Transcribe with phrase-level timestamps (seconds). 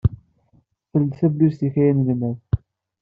[0.83, 2.39] Qfel tabluzt-ik ay anelmad!